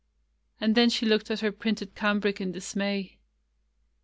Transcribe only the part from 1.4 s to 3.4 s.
her printed cambric in dismay.